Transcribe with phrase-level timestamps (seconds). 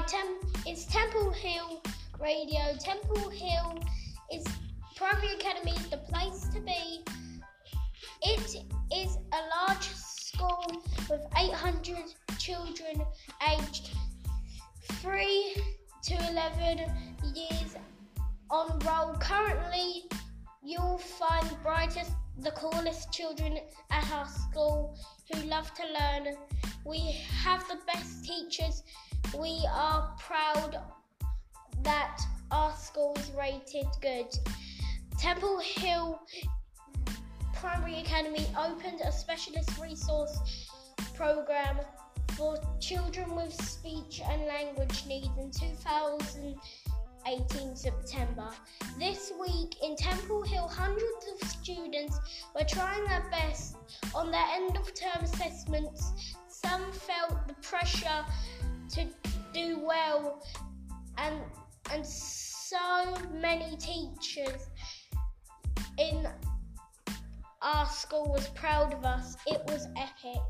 [0.00, 1.82] Tem- it's Temple Hill
[2.18, 2.60] Radio.
[2.80, 3.78] Temple Hill
[4.32, 4.44] is
[4.96, 7.04] Primary Academy the place to be.
[8.22, 8.56] It
[8.94, 11.96] is a large school with 800
[12.38, 13.04] children
[13.50, 13.90] aged
[14.92, 15.56] 3
[16.04, 16.78] to 11
[17.34, 17.76] years
[18.50, 19.14] on roll.
[19.20, 20.04] Currently,
[20.62, 23.58] you'll find the brightest, the coolest children
[23.90, 24.96] at our school
[25.30, 26.34] who love to learn.
[26.84, 26.98] We
[27.44, 28.82] have the best teachers.
[29.38, 30.76] We are proud
[31.82, 34.26] that our school is rated good.
[35.18, 36.20] Temple Hill
[37.54, 40.68] Primary Academy opened a specialist resource
[41.14, 41.78] program
[42.36, 48.50] for children with speech and language needs in 2018 September.
[48.98, 52.20] This week in Temple Hill, hundreds of students
[52.54, 53.76] were trying their best
[54.14, 56.12] on their end of term assessments.
[56.48, 58.26] Some felt the pressure
[58.90, 59.06] to
[59.92, 60.42] well
[61.18, 61.40] and
[61.92, 64.70] and so many teachers
[65.98, 66.26] in
[67.60, 69.36] our school was proud of us.
[69.46, 70.40] It was epic.